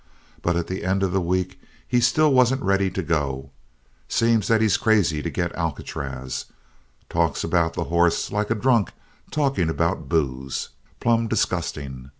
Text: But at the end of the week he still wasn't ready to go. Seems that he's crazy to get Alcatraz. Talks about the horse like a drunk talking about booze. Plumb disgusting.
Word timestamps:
But 0.41 0.55
at 0.55 0.65
the 0.65 0.83
end 0.83 1.03
of 1.03 1.11
the 1.11 1.21
week 1.21 1.61
he 1.87 2.01
still 2.01 2.33
wasn't 2.33 2.63
ready 2.63 2.89
to 2.89 3.03
go. 3.03 3.51
Seems 4.07 4.47
that 4.47 4.59
he's 4.59 4.75
crazy 4.75 5.21
to 5.21 5.29
get 5.29 5.53
Alcatraz. 5.55 6.45
Talks 7.07 7.43
about 7.43 7.75
the 7.75 7.83
horse 7.83 8.31
like 8.31 8.49
a 8.49 8.55
drunk 8.55 8.93
talking 9.29 9.69
about 9.69 10.09
booze. 10.09 10.69
Plumb 10.99 11.27
disgusting. 11.27 12.09